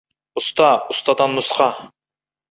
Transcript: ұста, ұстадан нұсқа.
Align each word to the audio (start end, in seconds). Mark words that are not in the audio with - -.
ұста, 0.41 0.69
ұстадан 0.93 1.35
нұсқа. 1.39 1.67